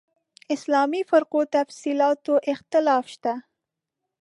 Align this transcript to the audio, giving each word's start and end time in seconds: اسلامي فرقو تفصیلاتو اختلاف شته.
اسلامي 0.55 1.01
فرقو 1.09 1.41
تفصیلاتو 1.57 2.33
اختلاف 2.53 3.05
شته. 3.13 3.33